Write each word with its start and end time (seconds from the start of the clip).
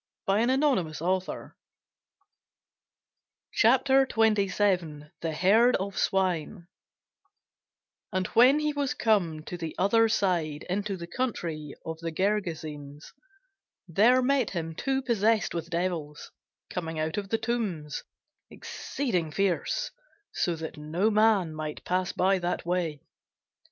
CHAPTER 3.53 4.05
27 4.07 5.11
THE 5.21 5.31
HERD 5.35 5.75
OF 5.75 5.95
SWINE 5.95 6.67
[Sidenote: 8.09 8.09
St. 8.11 8.13
Matthew 8.13 8.17
8] 8.17 8.17
AND 8.17 8.27
when 8.33 8.59
he 8.61 8.73
was 8.73 8.95
come 8.95 9.43
to 9.43 9.55
the 9.55 9.75
other 9.77 10.09
side 10.09 10.63
into 10.67 10.97
the 10.97 11.05
country 11.05 11.75
of 11.85 11.99
the 11.99 12.11
Gergesenes, 12.11 13.13
there 13.87 14.23
met 14.23 14.49
him 14.49 14.73
two 14.73 15.03
possessed 15.03 15.53
with 15.53 15.69
devils, 15.69 16.31
coming 16.71 16.97
out 16.97 17.17
of 17.17 17.29
the 17.29 17.37
tombs, 17.37 18.01
exceeding 18.49 19.29
fierce, 19.29 19.91
so 20.33 20.55
that 20.55 20.77
no 20.77 21.11
man 21.11 21.53
might 21.53 21.85
pass 21.85 22.11
by 22.11 22.39
that 22.39 22.65
way. 22.65 23.03